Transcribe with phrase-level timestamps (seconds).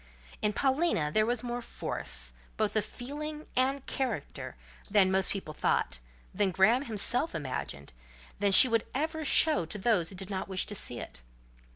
[0.41, 4.55] In Paulina there was more force, both of feeling and character;
[4.89, 10.31] than most people thought—than Graham himself imagined—than she would ever show to those who did
[10.31, 11.21] not wish to see it.